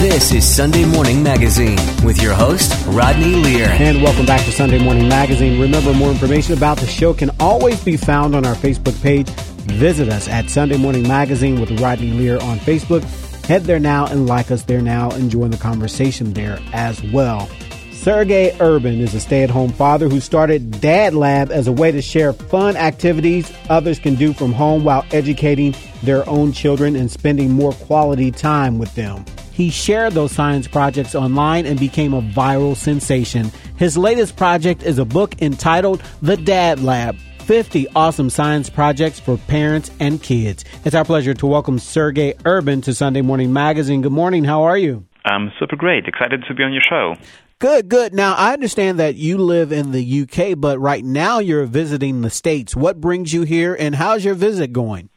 [0.00, 3.66] This is Sunday Morning Magazine with your host, Rodney Lear.
[3.68, 5.60] And welcome back to Sunday Morning Magazine.
[5.60, 9.28] Remember, more information about the show can always be found on our Facebook page.
[9.28, 13.02] Visit us at Sunday Morning Magazine with Rodney Lear on Facebook.
[13.44, 17.46] Head there now and like us there now and join the conversation there as well.
[17.92, 21.92] Sergey Urban is a stay at home father who started Dad Lab as a way
[21.92, 27.10] to share fun activities others can do from home while educating their own children and
[27.10, 29.26] spending more quality time with them.
[29.60, 33.52] He shared those science projects online and became a viral sensation.
[33.76, 39.36] His latest project is a book entitled The Dad Lab 50 awesome science projects for
[39.36, 40.64] parents and kids.
[40.86, 44.00] It's our pleasure to welcome Sergey Urban to Sunday Morning Magazine.
[44.00, 44.44] Good morning.
[44.44, 45.04] How are you?
[45.26, 46.06] I'm super great.
[46.06, 47.16] Excited to be on your show.
[47.58, 48.14] Good, good.
[48.14, 52.30] Now, I understand that you live in the UK, but right now you're visiting the
[52.30, 52.74] States.
[52.74, 55.10] What brings you here and how's your visit going?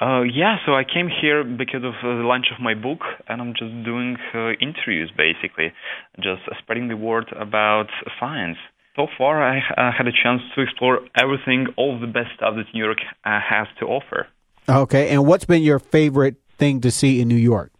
[0.00, 3.40] Uh, yeah, so I came here because of uh, the launch of my book, and
[3.42, 5.72] I'm just doing uh, interviews basically,
[6.16, 7.88] just spreading the word about
[8.18, 8.56] science.
[8.96, 12.64] So far, I uh, had a chance to explore everything, all the best stuff that
[12.72, 14.26] New York uh, has to offer.
[14.68, 17.70] Okay, and what's been your favorite thing to see in New York?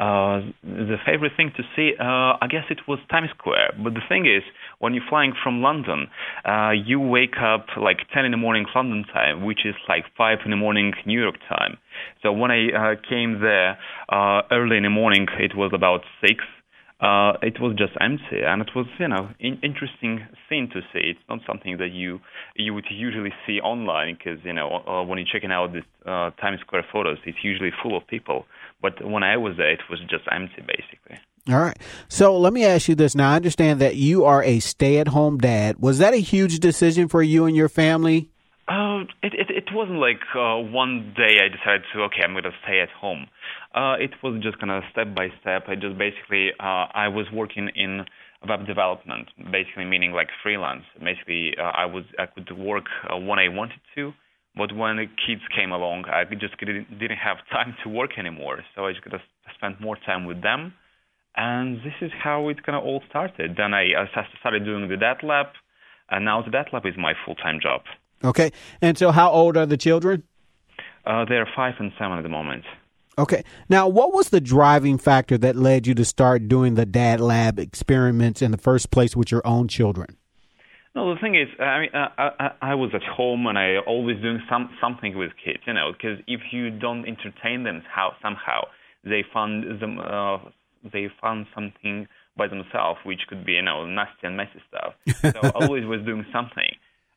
[0.00, 3.74] Uh, the favorite thing to see, uh, I guess it was Times Square.
[3.84, 4.42] But the thing is,
[4.78, 6.06] when you're flying from London,
[6.48, 10.38] uh, you wake up like 10 in the morning London time, which is like 5
[10.46, 11.76] in the morning New York time.
[12.22, 16.32] So when I uh, came there uh, early in the morning, it was about 6.
[17.00, 21.00] Uh, it was just empty, and it was, you know, in- interesting thing to see.
[21.10, 22.20] It's not something that you
[22.56, 26.30] you would usually see online because, you know, uh, when you're checking out the uh,
[26.42, 28.44] Times Square photos, it's usually full of people.
[28.82, 31.18] But when I was there, it was just empty, basically.
[31.48, 31.78] All right.
[32.08, 33.14] So let me ask you this.
[33.14, 35.76] Now, I understand that you are a stay at home dad.
[35.78, 38.30] Was that a huge decision for you and your family?
[38.70, 42.44] Uh, it, it, it wasn't like uh, one day I decided to, okay, I'm going
[42.44, 43.26] to stay at home.
[43.74, 45.64] Uh, it was just kind of step by step.
[45.66, 48.06] I just basically, uh, I was working in
[48.48, 50.84] web development, basically meaning like freelance.
[51.02, 54.12] Basically, uh, I was I could work when I wanted to,
[54.54, 58.60] but when the kids came along, I just didn't, didn't have time to work anymore.
[58.76, 59.22] So I just got to
[59.56, 60.74] spend more time with them.
[61.36, 63.56] And this is how it kind of all started.
[63.56, 64.06] Then I, I
[64.38, 65.46] started doing the Dad Lab,
[66.08, 67.82] and now the Dad Lab is my full time job.
[68.24, 68.52] Okay.
[68.80, 70.22] And so, how old are the children?
[71.06, 72.64] Uh, they're five and seven at the moment.
[73.18, 73.44] Okay.
[73.68, 77.58] Now, what was the driving factor that led you to start doing the Dad Lab
[77.58, 80.16] experiments in the first place with your own children?
[80.94, 84.20] No, the thing is, I mean, I, I, I was at home and I always
[84.20, 88.62] doing some something with kids, you know, because if you don't entertain them how somehow
[89.04, 90.38] they find them uh,
[90.92, 94.94] they found something by themselves, which could be you know nasty and messy stuff.
[95.20, 96.70] So I always was doing something.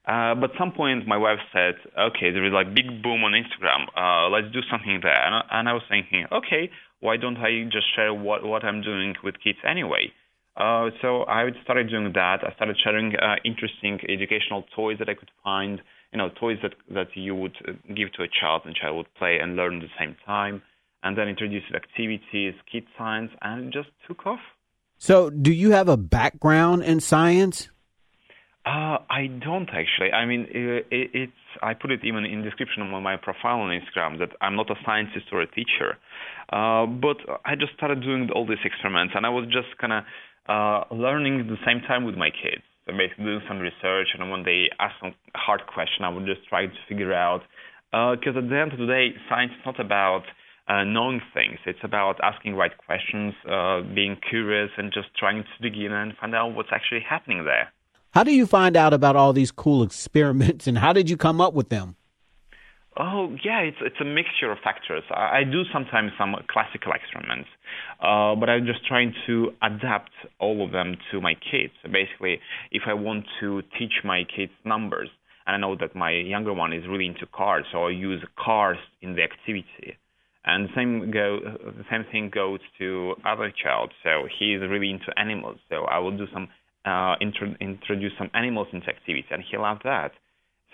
[0.05, 3.31] Uh, but at some point, my wife said, "Okay, there is like big boom on
[3.31, 3.87] Instagram.
[3.95, 6.69] Uh, let's do something there." And I, and I was thinking, "Okay,
[6.99, 10.11] why don't I just share what what I'm doing with kids anyway?"
[10.55, 12.43] Uh, so I started doing that.
[12.43, 15.81] I started sharing uh, interesting educational toys that I could find,
[16.11, 19.13] you know, toys that, that you would uh, give to a child and child would
[19.15, 20.61] play and learn at the same time.
[21.01, 24.39] And then introduced activities, kid science, and just took off.
[24.97, 27.69] So, do you have a background in science?
[28.65, 30.13] Uh, I don't actually.
[30.13, 34.19] I mean, it, it's I put it even in description on my profile on Instagram
[34.19, 35.97] that I'm not a scientist or a teacher,
[36.47, 40.03] uh, but I just started doing all these experiments, and I was just kind of
[40.47, 42.63] uh, learning at the same time with my kids.
[42.85, 46.47] So basically doing some research, and when they ask some hard question, I would just
[46.47, 47.41] try to figure out.
[47.91, 50.23] Because uh, at the end of the day, science is not about
[50.67, 51.59] uh, knowing things.
[51.65, 56.13] It's about asking right questions, uh, being curious, and just trying to dig in and
[56.19, 57.71] find out what's actually happening there.
[58.13, 61.41] How do you find out about all these cool experiments, and how did you come
[61.41, 61.95] up with them?
[62.95, 65.01] Oh yeah, it's it's a mixture of factors.
[65.09, 67.49] I, I do sometimes some classical experiments,
[67.99, 71.73] uh, but I'm just trying to adapt all of them to my kids.
[71.91, 72.39] Basically,
[72.71, 75.09] if I want to teach my kids numbers,
[75.47, 78.77] and I know that my younger one is really into cars, so I use cars
[79.01, 79.97] in the activity.
[80.45, 83.91] And same go the same thing goes to other child.
[84.03, 85.57] So he is really into animals.
[85.69, 86.49] So I will do some
[86.85, 90.11] uh, intro- introduce some animals into activity, and he loved that.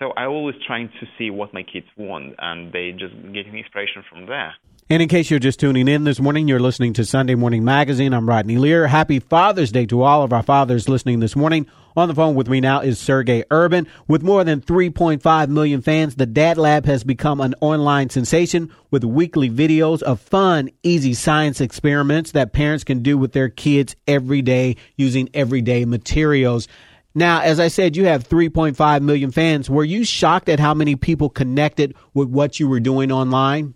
[0.00, 4.02] So I always trying to see what my kids want, and they just get inspiration
[4.08, 4.54] from there.
[4.88, 8.14] And in case you're just tuning in this morning, you're listening to Sunday Morning Magazine.
[8.14, 8.86] I'm Rodney Lear.
[8.86, 11.66] Happy Father's Day to all of our fathers listening this morning.
[11.96, 13.86] On the phone with me now is Sergey Urban.
[14.08, 19.04] With more than 3.5 million fans, the Dad Lab has become an online sensation with
[19.04, 24.40] weekly videos of fun, easy science experiments that parents can do with their kids every
[24.40, 26.68] day using everyday materials.
[27.14, 29.68] Now, as I said, you have 3.5 million fans.
[29.68, 33.74] Were you shocked at how many people connected with what you were doing online?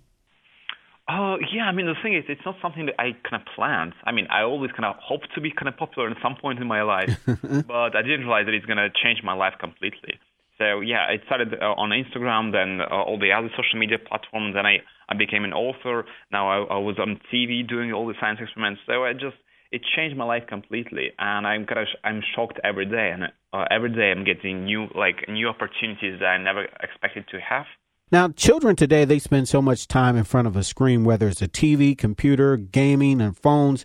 [1.07, 3.93] Uh, yeah, I mean, the thing is, it's not something that I kind of planned.
[4.05, 6.61] I mean, I always kind of hoped to be kind of popular at some point
[6.61, 10.15] in my life, but I didn't realize that it's going to change my life completely.
[10.57, 14.55] So, yeah, it started uh, on Instagram, then uh, all the other social media platforms,
[14.55, 14.79] then I,
[15.09, 16.07] I became an author.
[16.31, 18.81] Now I, I was on TV doing all the science experiments.
[18.87, 19.37] So I just,
[19.75, 23.65] it changed my life completely, and I'm kind of, I'm shocked every day, and uh,
[23.73, 27.67] every day I'm getting new, like, new opportunities that I never expected to have.
[28.13, 31.43] Now, children today, they spend so much time in front of a screen, whether it's
[31.43, 33.85] a TV, computer, gaming, and phones.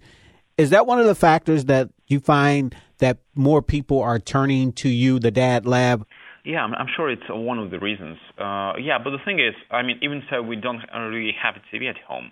[0.57, 4.89] Is that one of the factors that you find that more people are turning to
[4.89, 6.05] you, the Dad Lab?
[6.45, 8.17] Yeah, I'm, I'm sure it's one of the reasons.
[8.37, 11.75] Uh, yeah, but the thing is, I mean, even so, we don't really have a
[11.75, 12.31] TV at home.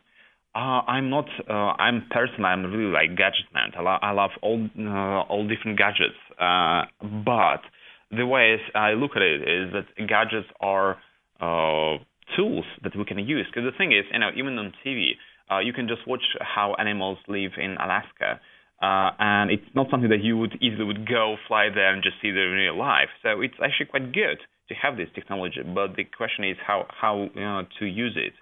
[0.58, 1.28] Uh, I'm not.
[1.48, 2.46] Uh, I'm personally.
[2.50, 3.70] I'm really like gadget man.
[3.78, 6.18] I, lo- I love all uh, all different gadgets.
[6.40, 6.86] Uh,
[7.24, 7.62] but
[8.10, 10.98] the way I look at it is that gadgets are
[11.40, 12.02] uh,
[12.36, 13.46] tools that we can use.
[13.46, 15.12] Because the thing is, you know, even on TV,
[15.52, 18.42] uh, you can just watch how animals live in Alaska.
[18.82, 22.32] And it's not something that you would easily would go fly there and just see
[22.32, 23.10] them in real life.
[23.22, 24.40] So it's actually quite good
[24.70, 28.34] to have this technology, but the question is how how you know, to use it.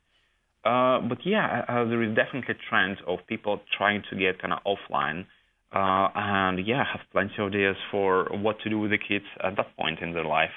[0.66, 4.52] Uh, but yeah, uh, there is definitely a trend of people trying to get kind
[4.52, 5.26] of offline,
[5.72, 9.56] uh, and yeah, have plenty of ideas for what to do with the kids at
[9.58, 10.50] that point in their life.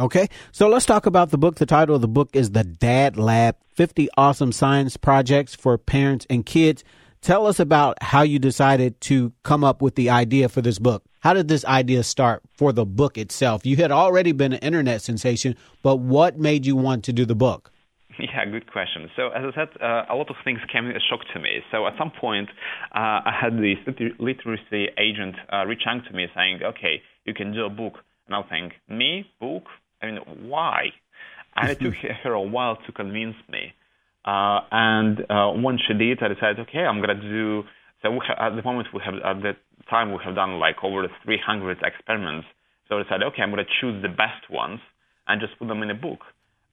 [0.00, 1.56] Okay, so let's talk about the book.
[1.56, 6.26] The title of the book is The Dad Lab 50 Awesome Science Projects for Parents
[6.30, 6.82] and Kids.
[7.20, 11.04] Tell us about how you decided to come up with the idea for this book.
[11.20, 13.66] How did this idea start for the book itself?
[13.66, 17.36] You had already been an internet sensation, but what made you want to do the
[17.36, 17.71] book?
[18.18, 19.08] Yeah, good question.
[19.16, 21.60] So, as I said, uh, a lot of things came as a shock to me.
[21.70, 22.48] So, at some point,
[22.94, 23.78] uh, I had this
[24.18, 27.94] literacy agent uh, reach out to me saying, okay, you can do a book.
[28.26, 29.64] And I was saying, me, book?
[30.02, 30.18] I mean,
[30.48, 30.88] why?
[31.56, 31.94] And it took
[32.24, 33.72] her a while to convince me.
[34.24, 37.64] Uh, and uh, once she did, I decided, okay, I'm gonna do.
[38.02, 39.52] So we ha- at the moment we have at the
[39.90, 42.46] time we have done like over 300 experiments.
[42.88, 44.80] So I decided, okay, I'm gonna choose the best ones
[45.26, 46.20] and just put them in a book.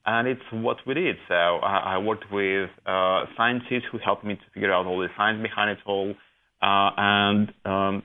[0.05, 1.17] And it's what we did.
[1.27, 5.07] So I, I worked with uh, scientists who helped me to figure out all the
[5.17, 6.13] science behind it all.
[6.61, 8.03] Uh, and um,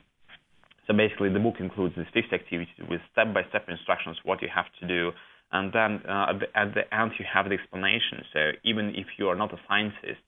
[0.87, 4.89] so basically, the book includes these 50 activities with step-by-step instructions what you have to
[4.89, 5.13] do
[5.55, 8.27] and then uh, at, the, at, the, end you have the explanation.
[8.33, 10.21] So even if you are not a scientist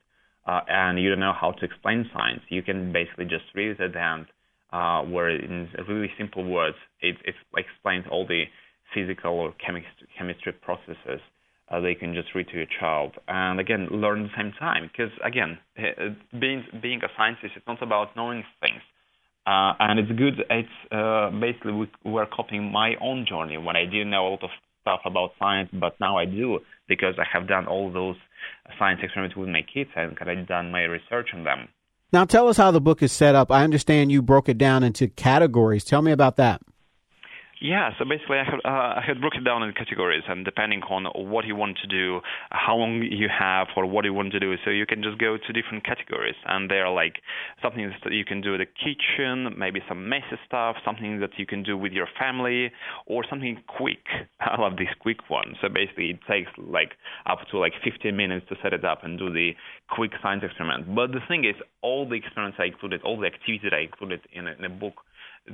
[0.46, 3.80] uh, and you don't know how to explain science, you can basically just read it
[3.80, 4.26] at the end,
[4.72, 8.44] uh, where in really simple words it, it explains all the
[8.94, 11.20] physical or chemistry, chemistry processes.
[11.68, 14.88] Uh, they can just read to your child and again learn at the same time
[14.88, 15.58] because again
[16.38, 18.80] being being a scientist it's not about knowing things
[19.46, 20.44] uh, and it's good.
[20.50, 24.42] It's uh, basically we, we're copying my own journey when I didn't know a lot
[24.42, 24.50] of
[24.82, 26.58] stuff about science, but now I do
[26.88, 28.16] because I have done all those
[28.76, 31.68] science experiments with my kids and I've done my research on them.
[32.12, 33.52] Now, tell us how the book is set up.
[33.52, 35.84] I understand you broke it down into categories.
[35.84, 36.60] Tell me about that.
[37.60, 40.82] Yeah, so basically, I have uh, I had broken it down in categories, and depending
[40.90, 42.20] on what you want to do,
[42.50, 45.38] how long you have, or what you want to do, so you can just go
[45.38, 47.14] to different categories, and they're like
[47.62, 51.46] something that you can do in the kitchen, maybe some messy stuff, something that you
[51.46, 52.70] can do with your family,
[53.06, 54.04] or something quick.
[54.40, 55.56] I love this quick one.
[55.62, 56.92] So basically, it takes like
[57.24, 59.52] up to like 15 minutes to set it up and do the
[59.88, 60.94] quick science experiment.
[60.94, 64.46] But the thing is, all the experiments I included, all the activities I included in
[64.46, 65.00] a, in a book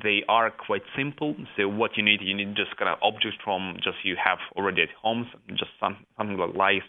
[0.02, 1.34] they are quite simple.
[1.56, 4.82] So what you need, you need just kind of objects from just you have already
[4.82, 6.86] at home, just some, something like life,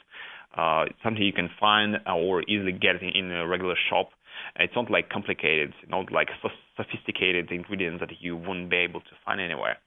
[0.58, 4.10] uh, something you can find or easily get in a regular shop.
[4.58, 6.30] It's not like complicated, not like
[6.78, 9.78] sophisticated ingredients that you wouldn't be able to find anywhere.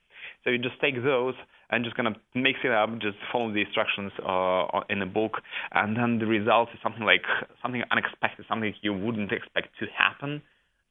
[0.45, 1.35] So you just take those
[1.71, 5.43] and just kind of mix it up, just follow the instructions uh, in the book,
[5.73, 7.23] and then the result is something like
[7.61, 10.43] something unexpected, something you wouldn't expect to happen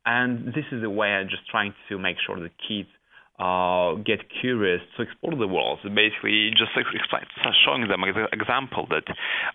[0.06, 2.90] and this is a way I'm just trying to make sure the kids
[3.38, 5.80] uh, get curious to explore the world.
[5.84, 6.72] So basically, just
[7.66, 9.04] showing them an example that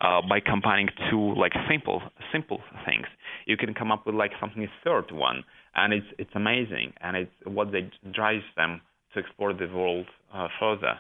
[0.01, 3.07] uh, by combining two like simple simple things,
[3.47, 5.45] you can come up with like something a third one,
[5.75, 8.81] and it's it's amazing, and it's what they drives them
[9.15, 10.99] to explore the world uh, further.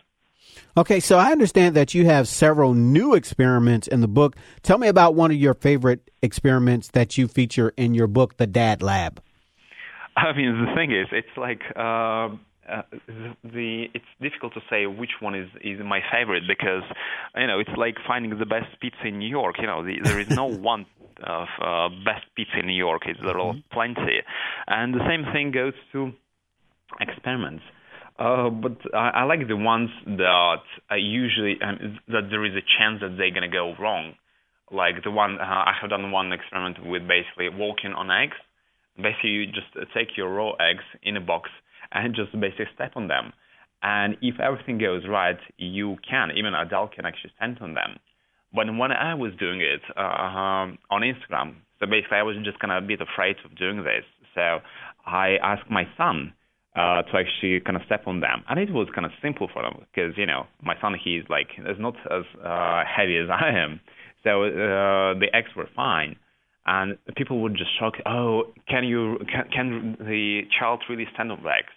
[0.76, 4.36] Okay, so I understand that you have several new experiments in the book.
[4.62, 8.46] Tell me about one of your favorite experiments that you feature in your book, The
[8.46, 9.22] Dad Lab.
[10.16, 12.30] I mean, the thing is, it's like uh,
[12.70, 12.82] uh,
[13.44, 16.82] the it's difficult to say which one is is my favorite because
[17.36, 19.56] you know it's like finding the best pizza in New York.
[19.58, 20.86] You know, the, there is no one
[21.22, 23.02] of uh, best pizza in New York.
[23.06, 23.72] It's there are mm-hmm.
[23.72, 24.20] plenty,
[24.66, 26.12] and the same thing goes to
[27.00, 27.64] experiments.
[28.18, 32.64] Uh, but I, I like the ones that I usually um, that there is a
[32.78, 34.14] chance that they're gonna go wrong
[34.70, 38.36] like the one uh, I have done one experiment with basically walking on eggs.
[38.96, 41.50] Basically, you just take your raw eggs in a box
[41.92, 43.32] and just basically step on them.
[43.82, 47.98] And if everything goes right, you can, even an adult can actually stand on them.
[48.52, 50.00] But when I was doing it uh,
[50.90, 54.04] on Instagram, so basically I was just kind of a bit afraid of doing this.
[54.34, 54.58] So
[55.06, 56.34] I asked my son
[56.76, 59.62] uh, to actually kind of step on them, and it was kind of simple for
[59.62, 63.50] them because you know my son he's like is not as uh, heavy as I
[63.50, 63.80] am,
[64.22, 66.16] so uh, the eggs were fine.
[66.66, 71.38] And people would just shock, oh, can you can, can the child really stand on
[71.42, 71.72] legs?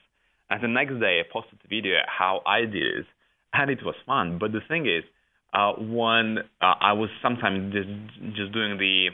[0.53, 3.05] And the next day, I posted a video how I did it,
[3.53, 4.38] and it was fun.
[4.39, 5.03] But the thing is,
[5.51, 7.89] uh, when uh, I was sometimes just,
[8.36, 9.07] just doing the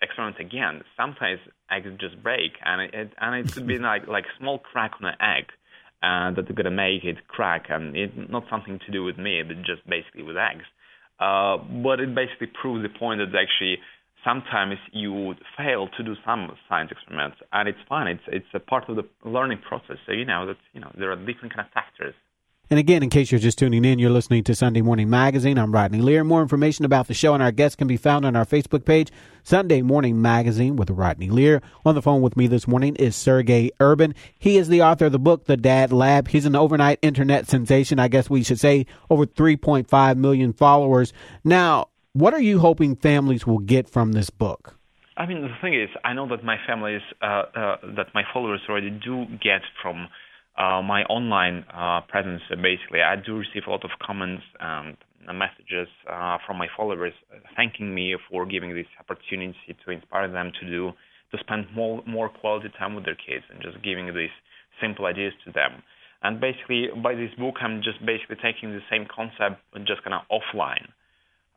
[0.00, 4.58] experiment again, sometimes eggs just break, and it and it could be like like small
[4.58, 5.44] crack on an egg,
[6.02, 9.58] uh, that's gonna make it crack, and it's not something to do with me, but
[9.66, 10.64] just basically with eggs.
[11.20, 13.76] Uh, but it basically proves the point that actually
[14.26, 18.08] sometimes you would fail to do some science experiments, and it's fine.
[18.08, 19.96] It's it's a part of the learning process.
[20.06, 22.14] So you know that you know there are different kind of factors.
[22.68, 25.56] And again, in case you're just tuning in, you're listening to Sunday Morning Magazine.
[25.56, 26.24] I'm Rodney Lear.
[26.24, 29.12] More information about the show and our guests can be found on our Facebook page,
[29.44, 31.62] Sunday Morning Magazine with Rodney Lear.
[31.84, 34.16] On the phone with me this morning is Sergey Urban.
[34.40, 36.26] He is the author of the book, The Dad Lab.
[36.26, 38.00] He's an overnight internet sensation.
[38.00, 41.12] I guess we should say over 3.5 million followers.
[41.44, 44.74] Now, what are you hoping families will get from this book?
[45.18, 48.60] I mean, the thing is, I know that my families, uh, uh, that my followers
[48.68, 50.08] already do get from
[50.56, 52.40] uh, my online uh, presence.
[52.48, 54.96] Basically, I do receive a lot of comments and
[55.34, 57.12] messages uh, from my followers
[57.56, 60.92] thanking me for giving this opportunity to inspire them to do
[61.32, 64.30] to spend more more quality time with their kids and just giving these
[64.80, 65.82] simple ideas to them.
[66.22, 70.14] And basically, by this book, I'm just basically taking the same concept, and just kind
[70.14, 70.88] of offline.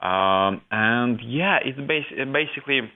[0.01, 2.89] Um, and yeah, it's bas- basically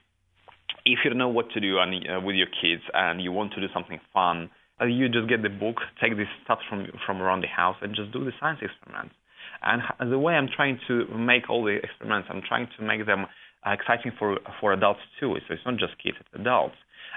[0.86, 3.54] if you don't know what to do and, uh, with your kids and you want
[3.54, 4.50] to do something fun,
[4.82, 7.96] uh, you just get the book, take this stuff from from around the house, and
[7.96, 9.16] just do the science experiments.
[9.62, 13.26] And the way I'm trying to make all the experiments, I'm trying to make them
[13.66, 15.36] uh, exciting for for adults too.
[15.48, 16.76] So it's not just kids, it's adults.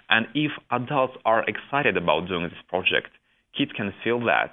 [0.09, 3.09] And if adults are excited about doing this project,
[3.57, 4.53] kids can feel that.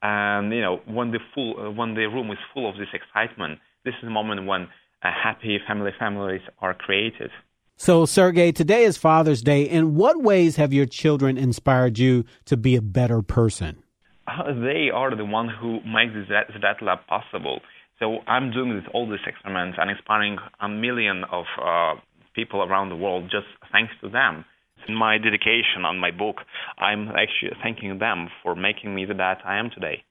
[0.00, 3.58] And you know, when the full uh, when the room is full of this excitement,
[3.84, 4.68] this is a moment when
[5.02, 7.30] a happy family families are created.
[7.76, 9.62] So, Sergey, today is Father's Day.
[9.62, 13.82] In what ways have your children inspired you to be a better person?
[14.26, 17.60] Uh, they are the one who makes that, that lab possible.
[17.98, 21.94] So I'm doing this, all these experiments and inspiring a million of uh,
[22.34, 24.44] people around the world just thanks to them.
[24.88, 26.36] In my dedication on my book,
[26.78, 30.04] I'm actually thanking them for making me the dad I am today.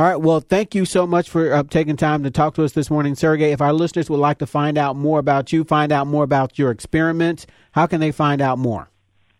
[0.00, 0.16] All right.
[0.16, 3.16] Well, thank you so much for uh, taking time to talk to us this morning,
[3.16, 3.50] Sergey.
[3.50, 6.56] If our listeners would like to find out more about you, find out more about
[6.56, 8.88] your experiment, how can they find out more?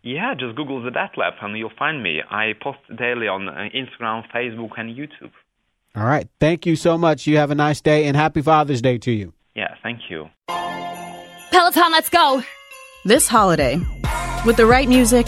[0.03, 2.19] Yeah, just Google the Dad Lab and you'll find me.
[2.29, 5.31] I post daily on uh, Instagram, Facebook, and YouTube.
[5.95, 6.27] All right.
[6.41, 7.25] Thank you so much.
[7.25, 9.33] You have a nice day and happy Father's Day to you.
[9.55, 10.29] Yeah, thank you.
[11.51, 12.43] Peloton, let's go.
[13.05, 13.77] This holiday,
[14.45, 15.27] with the right music